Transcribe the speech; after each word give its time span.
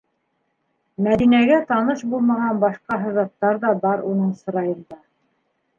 Мәҙинәгә 1.07 1.59
таныш 1.73 2.01
булмаған 2.15 2.63
башҡа 2.65 2.99
һыҙаттар 3.05 3.63
ҙа 3.69 3.79
бар 3.87 4.05
уның 4.15 4.35
сырайында. 4.43 5.01